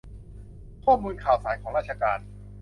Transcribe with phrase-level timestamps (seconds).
[0.83, 2.19] ข้อมูลข่าวสารของราชการ